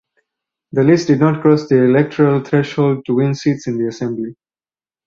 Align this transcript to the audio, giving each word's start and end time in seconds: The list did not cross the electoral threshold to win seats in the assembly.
The 0.71 0.81
list 0.81 1.09
did 1.09 1.19
not 1.19 1.43
cross 1.43 1.67
the 1.67 1.83
electoral 1.83 2.43
threshold 2.43 3.05
to 3.05 3.13
win 3.17 3.35
seats 3.35 3.67
in 3.67 3.77
the 3.77 3.89
assembly. 3.89 4.35